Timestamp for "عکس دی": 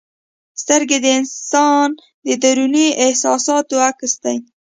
3.89-4.37